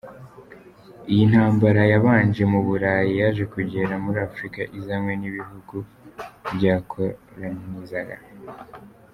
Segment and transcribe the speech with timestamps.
[1.11, 5.75] Iyi ntambara yabanje mu Burayi yaje kugera muri Afurika izanwe n’ibihugu
[6.55, 8.17] byakolonizaga.